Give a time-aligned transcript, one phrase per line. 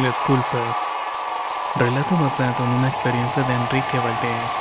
[0.00, 0.76] Las culpas.
[1.76, 4.52] Relato basado en una experiencia de Enrique Valdés.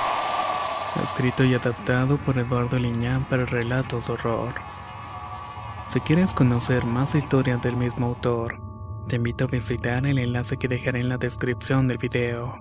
[1.02, 4.54] Escrito y adaptado por Eduardo Liñán para relatos de horror.
[5.88, 8.62] Si quieres conocer más historias del mismo autor,
[9.07, 12.54] te invito a visitar el enlace que dejaré en la descripción del video.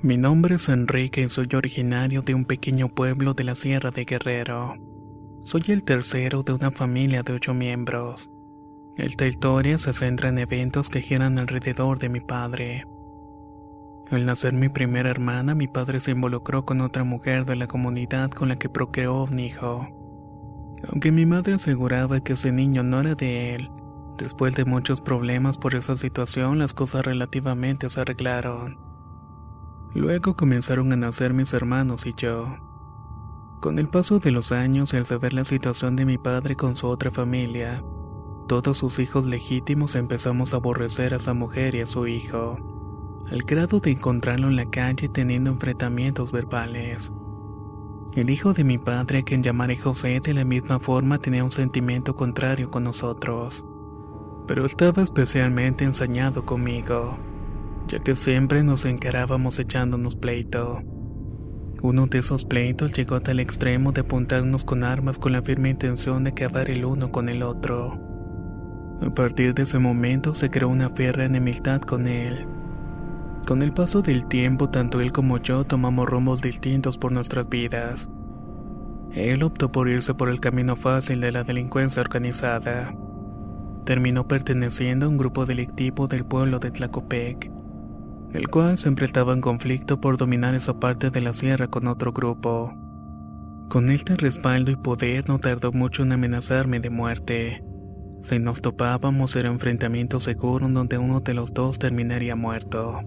[0.00, 4.06] Mi nombre es Enrique y soy originario de un pequeño pueblo de la Sierra de
[4.06, 4.76] Guerrero.
[5.44, 8.32] Soy el tercero de una familia de ocho miembros.
[8.96, 12.86] Esta historia se centra en eventos que giran alrededor de mi padre.
[14.10, 18.30] Al nacer mi primera hermana, mi padre se involucró con otra mujer de la comunidad
[18.30, 19.88] con la que procreó un hijo.
[20.86, 23.70] Aunque mi madre aseguraba que ese niño no era de él,
[24.18, 28.78] después de muchos problemas por esa situación las cosas relativamente se arreglaron.
[29.94, 32.56] Luego comenzaron a nacer mis hermanos y yo.
[33.62, 36.76] Con el paso de los años y al saber la situación de mi padre con
[36.76, 37.82] su otra familia,
[38.46, 42.58] todos sus hijos legítimos empezamos a aborrecer a esa mujer y a su hijo,
[43.30, 47.12] al grado de encontrarlo en la calle teniendo enfrentamientos verbales.
[48.14, 51.50] El hijo de mi padre, a quien llamaré José, de la misma forma tenía un
[51.50, 53.64] sentimiento contrario con nosotros,
[54.46, 57.16] pero estaba especialmente ensañado conmigo,
[57.88, 60.82] ya que siempre nos encarábamos echándonos pleito.
[61.80, 65.70] Uno de esos pleitos llegó hasta el extremo de apuntarnos con armas con la firme
[65.70, 67.98] intención de acabar el uno con el otro.
[69.04, 72.46] A partir de ese momento se creó una férrea enemistad con él.
[73.46, 78.08] Con el paso del tiempo, tanto él como yo tomamos rumbos distintos por nuestras vidas.
[79.10, 82.94] Él optó por irse por el camino fácil de la delincuencia organizada.
[83.84, 87.50] Terminó perteneciendo a un grupo delictivo del pueblo de Tlacopec,
[88.32, 92.12] el cual siempre estaba en conflicto por dominar esa parte de la sierra con otro
[92.12, 92.72] grupo.
[93.68, 97.71] Con este respaldo y poder no tardó mucho en amenazarme de muerte.
[98.22, 103.00] Si nos topábamos era enfrentamiento seguro en donde uno de los dos terminaría muerto.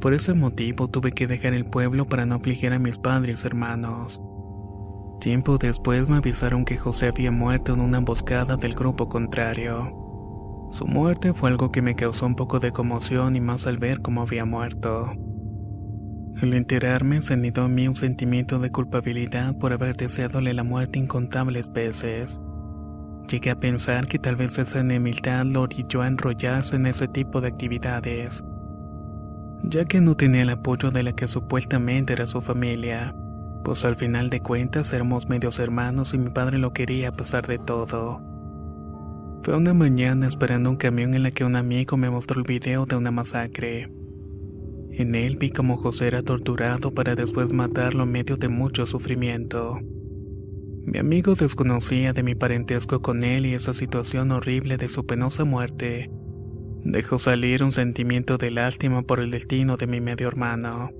[0.00, 3.46] Por ese motivo tuve que dejar el pueblo para no afligir a mis padres y
[3.46, 4.22] hermanos.
[5.20, 9.94] Tiempo después me avisaron que José había muerto en una emboscada del grupo contrario.
[10.70, 14.00] Su muerte fue algo que me causó un poco de conmoción y más al ver
[14.00, 15.04] cómo había muerto.
[16.40, 20.98] Al enterarme se anidó en mí un sentimiento de culpabilidad por haber deseadole la muerte
[20.98, 22.40] incontables veces.
[23.28, 27.40] Llegué a pensar que tal vez esa enemistad lo orilló a enrollarse en ese tipo
[27.40, 28.44] de actividades,
[29.62, 33.14] ya que no tenía el apoyo de la que supuestamente era su familia,
[33.64, 37.46] pues al final de cuentas éramos medios hermanos y mi padre lo quería a pesar
[37.46, 38.20] de todo.
[39.42, 42.84] Fue una mañana esperando un camión en la que un amigo me mostró el video
[42.84, 43.90] de una masacre.
[44.90, 49.80] En él vi como José era torturado para después matarlo en medio de mucho sufrimiento.
[50.86, 55.44] Mi amigo desconocía de mi parentesco con él y esa situación horrible de su penosa
[55.44, 56.10] muerte.
[56.84, 60.90] Dejó salir un sentimiento de lástima por el destino de mi medio hermano,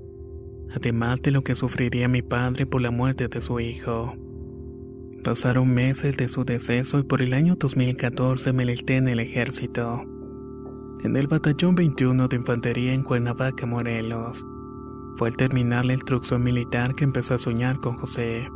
[0.73, 4.15] además de lo que sufriría mi padre por la muerte de su hijo.
[5.23, 10.03] Pasaron meses de su deceso y por el año 2014 me listé en el ejército,
[11.03, 14.43] en el Batallón 21 de Infantería en Cuernavaca, Morelos.
[15.17, 18.49] Fue al terminar la instrucción militar que empecé a soñar con José.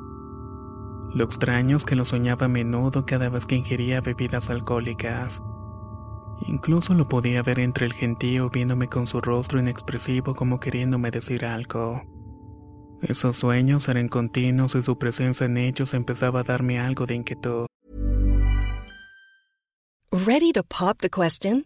[1.13, 5.41] Lo extraño es que lo soñaba a menudo cada vez que ingería bebidas alcohólicas.
[6.47, 11.45] Incluso lo podía ver entre el gentío viéndome con su rostro inexpresivo como queriéndome decir
[11.45, 12.03] algo.
[13.01, 17.65] Esos sueños eran continuos y su presencia en ellos empezaba a darme algo de inquietud.
[20.11, 21.65] Ready to pop the question?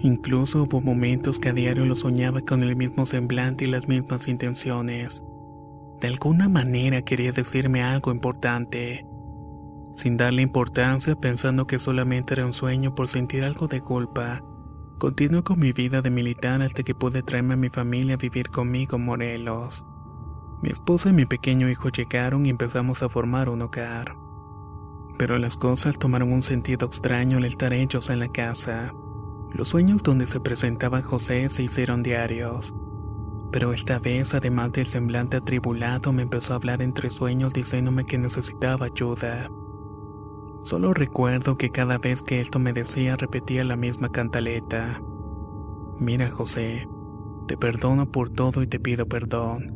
[0.00, 4.28] Incluso hubo momentos que a diario lo soñaba con el mismo semblante y las mismas
[4.28, 5.24] intenciones.
[6.00, 9.04] De alguna manera quería decirme algo importante.
[9.96, 14.44] Sin darle importancia, pensando que solamente era un sueño por sentir algo de culpa,
[14.98, 18.50] continué con mi vida de militar hasta que pude traerme a mi familia a vivir
[18.50, 19.84] conmigo en Morelos.
[20.62, 24.14] Mi esposa y mi pequeño hijo llegaron y empezamos a formar un hogar.
[25.18, 28.94] Pero las cosas tomaron un sentido extraño al estar ellos en la casa.
[29.52, 32.74] Los sueños donde se presentaba José se hicieron diarios.
[33.50, 38.18] Pero esta vez, además del semblante atribulado, me empezó a hablar entre sueños diciéndome que
[38.18, 39.48] necesitaba ayuda.
[40.64, 45.00] Solo recuerdo que cada vez que esto me decía repetía la misma cantaleta.
[45.98, 46.86] Mira, José,
[47.46, 49.72] te perdono por todo y te pido perdón.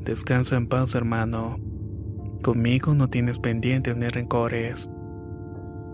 [0.00, 1.58] Descansa en paz, hermano.
[2.42, 4.88] Conmigo no tienes pendientes ni rencores.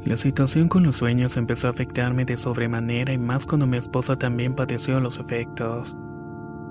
[0.05, 4.17] La situación con los sueños empezó a afectarme de sobremanera y más cuando mi esposa
[4.17, 5.97] también padeció los efectos.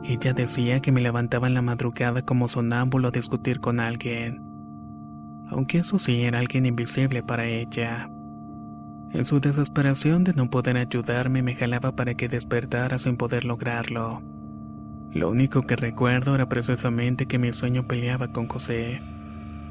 [0.03, 4.41] Ella decía que me levantaba en la madrugada como sonámbulo a discutir con alguien.
[5.49, 8.09] Aunque eso sí era alguien invisible para ella.
[9.11, 14.21] En su desesperación de no poder ayudarme me jalaba para que despertara sin poder lograrlo.
[15.11, 19.01] Lo único que recuerdo era precisamente que mi sueño peleaba con José.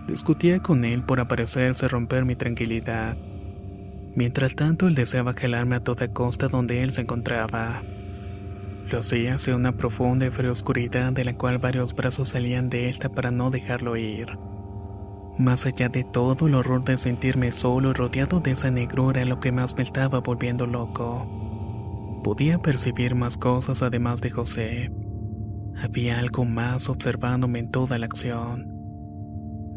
[0.06, 3.16] Discutía con él por aparecerse romper mi tranquilidad.
[4.16, 7.82] Mientras tanto, él deseaba jalarme a toda costa donde él se encontraba.
[8.90, 12.88] Lo hacía hacia una profunda y fría oscuridad de la cual varios brazos salían de
[12.88, 14.38] esta para no dejarlo ir.
[15.38, 19.38] Más allá de todo, el horror de sentirme solo y rodeado de esa negrura lo
[19.38, 22.20] que más me estaba volviendo loco.
[22.24, 24.92] Podía percibir más cosas además de José.
[25.82, 28.72] Había algo más observándome en toda la acción.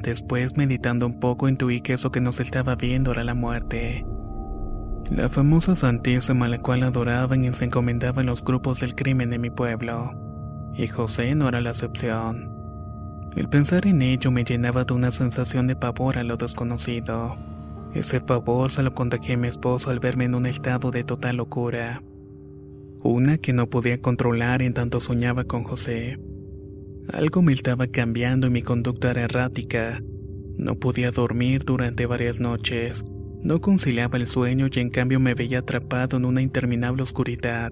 [0.01, 4.05] Después, meditando un poco, intuí que eso que nos estaba viendo era la muerte.
[5.11, 9.39] La famosa santísima a la cual adoraban y se encomendaban los grupos del crimen de
[9.39, 10.13] mi pueblo.
[10.75, 12.51] Y José no era la excepción.
[13.35, 17.37] El pensar en ello me llenaba de una sensación de pavor a lo desconocido.
[17.93, 21.37] Ese pavor se lo contagié a mi esposo al verme en un estado de total
[21.37, 22.03] locura.
[23.01, 26.19] Una que no podía controlar en tanto soñaba con José.
[27.11, 30.03] Algo me estaba cambiando y mi conducta era errática.
[30.57, 33.03] No podía dormir durante varias noches.
[33.41, 37.71] No conciliaba el sueño y en cambio me veía atrapado en una interminable oscuridad.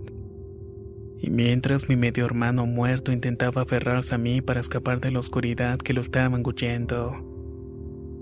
[1.19, 5.78] Y mientras mi medio hermano muerto intentaba aferrarse a mí para escapar de la oscuridad
[5.80, 7.12] que lo estaba engullendo.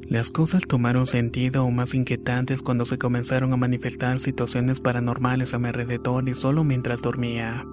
[0.08, 5.60] Las cosas tomaron sentido aún más inquietantes cuando se comenzaron a manifestar situaciones paranormales a
[5.60, 7.64] mi alrededor y solo mientras dormía.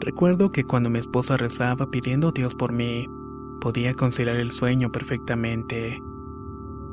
[0.00, 3.06] Recuerdo que cuando mi esposa rezaba pidiendo a Dios por mí,
[3.60, 5.98] podía conciliar el sueño perfectamente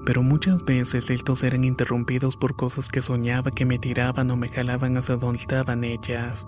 [0.08, 4.48] pero muchas veces estos eran interrumpidos por cosas que soñaba que me tiraban o me
[4.48, 6.48] jalaban hacia donde estaban ellas.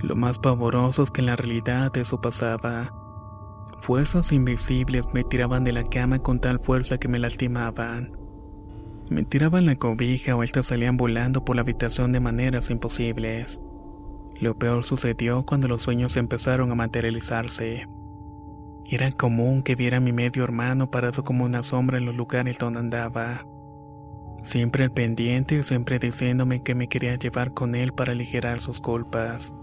[0.00, 2.94] Lo más pavoroso es que en la realidad eso pasaba.
[3.80, 8.16] Fuerzas invisibles me tiraban de la cama con tal fuerza que me lastimaban.
[9.10, 13.60] Me tiraban la cobija o estas salían volando por la habitación de maneras imposibles.
[14.40, 17.86] Lo peor sucedió cuando los sueños empezaron a materializarse.
[18.92, 22.58] Era común que viera a mi medio hermano parado como una sombra en los lugares
[22.58, 23.46] donde andaba.
[24.42, 29.54] Siempre al pendiente, siempre diciéndome que me quería llevar con él para aligerar sus culpas.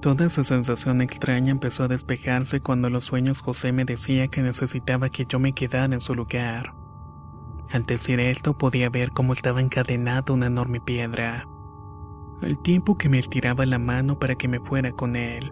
[0.00, 5.10] Toda esa sensación extraña empezó a despejarse cuando los sueños José me decía que necesitaba
[5.10, 6.74] que yo me quedara en su lugar.
[7.72, 11.48] Al decir esto podía ver cómo estaba encadenada una enorme piedra.
[12.40, 15.50] El tiempo que me estiraba la mano para que me fuera con él.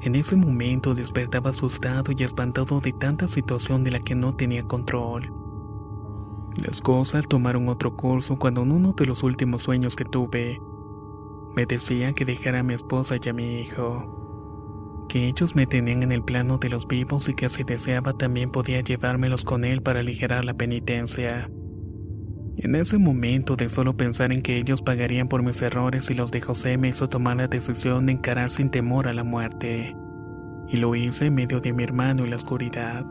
[0.00, 4.62] En ese momento despertaba asustado y espantado de tanta situación de la que no tenía
[4.62, 5.32] control.
[6.56, 10.60] Las cosas tomaron otro curso cuando en uno de los últimos sueños que tuve,
[11.54, 16.04] me decía que dejara a mi esposa y a mi hijo, que ellos me tenían
[16.04, 19.82] en el plano de los vivos y que si deseaba también podía llevármelos con él
[19.82, 21.50] para aligerar la penitencia.
[22.60, 26.32] En ese momento de solo pensar en que ellos pagarían por mis errores y los
[26.32, 29.96] de José me hizo tomar la decisión de encarar sin temor a la muerte.
[30.66, 33.06] Y lo hice en medio de mi hermano y la oscuridad.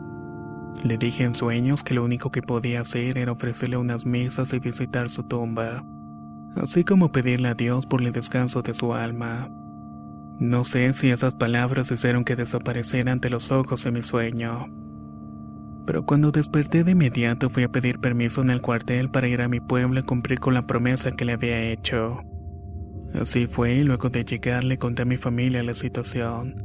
[0.84, 4.58] Le dije en sueños que lo único que podía hacer era ofrecerle unas mesas y
[4.58, 5.82] visitar su tumba,
[6.54, 9.48] así como pedirle a Dios por el descanso de su alma.
[10.38, 14.68] No sé si esas palabras hicieron que desapareciera ante los ojos de mi sueño
[15.88, 19.48] pero cuando desperté de inmediato fui a pedir permiso en el cuartel para ir a
[19.48, 22.20] mi pueblo y cumplir con la promesa que le había hecho.
[23.14, 26.62] Así fue y luego de llegar le conté a mi familia la situación.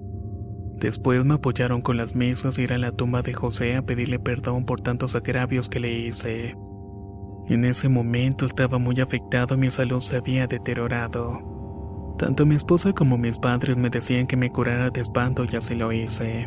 [0.75, 4.20] Después me apoyaron con las mesas a ir a la tumba de José a pedirle
[4.20, 6.58] perdón por tantos agravios que le hice.
[7.48, 12.15] En ese momento estaba muy afectado mi salud se había deteriorado.
[12.20, 15.75] Tanto mi esposa como mis padres me decían que me curara de espanto y así
[15.75, 16.46] lo hice.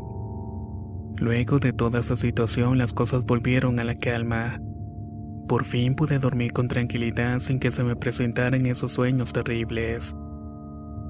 [1.18, 4.60] Luego de toda esa situación las cosas volvieron a la calma.
[5.48, 10.14] Por fin pude dormir con tranquilidad sin que se me presentaran esos sueños terribles.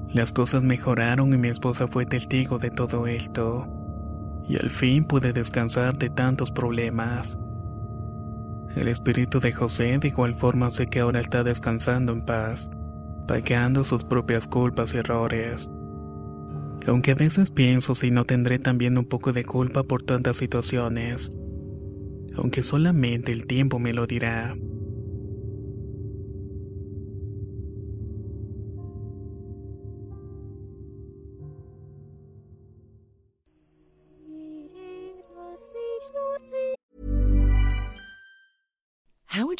[0.09, 3.67] Las cosas mejoraron y mi esposa fue testigo de todo esto.
[4.47, 7.37] Y al fin pude descansar de tantos problemas.
[8.75, 12.69] El espíritu de José de igual forma sé que ahora está descansando en paz,
[13.27, 15.69] pagando sus propias culpas y errores
[16.85, 21.31] aunque a veces pienso si no tendré también un poco de culpa por tantas situaciones,
[22.35, 24.55] aunque solamente el tiempo me lo dirá.